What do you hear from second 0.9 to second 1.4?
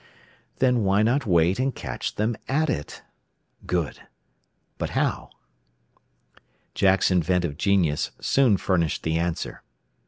not